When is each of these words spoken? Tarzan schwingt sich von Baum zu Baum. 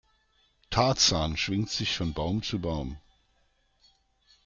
Tarzan 0.71 1.37
schwingt 1.37 1.69
sich 1.69 1.95
von 1.95 2.11
Baum 2.11 2.41
zu 2.41 2.57
Baum. 2.57 2.97